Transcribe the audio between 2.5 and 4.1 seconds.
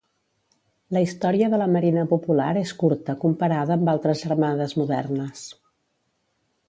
és curta comparada amb